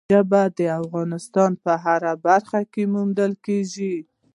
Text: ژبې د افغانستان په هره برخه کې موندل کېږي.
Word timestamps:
ژبې 0.13 0.43
د 0.57 0.59
افغانستان 0.81 1.51
په 1.63 1.73
هره 1.83 2.13
برخه 2.27 2.59
کې 2.73 2.83
موندل 2.93 3.31
کېږي. 3.45 3.95